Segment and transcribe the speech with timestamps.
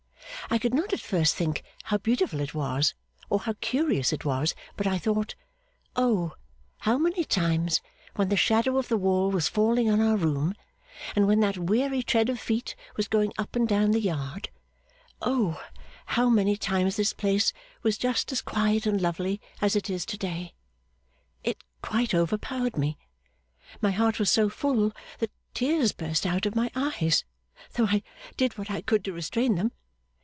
[0.49, 2.93] I could not at first think how beautiful it was,
[3.29, 4.13] or how curious,
[4.75, 5.35] but I thought,
[5.95, 6.33] 'O
[6.79, 7.79] how many times
[8.17, 10.53] when the shadow of the wall was falling on our room,
[11.15, 14.49] and when that weary tread of feet was going up and down the yard
[15.21, 15.63] O
[16.07, 20.17] how many times this place was just as quiet and lovely as it is to
[20.17, 20.53] day!'
[21.45, 22.97] It quite overpowered me.
[23.79, 27.23] My heart was so full that tears burst out of my eyes,
[27.75, 28.03] though I
[28.35, 29.71] did what I could to restrain them.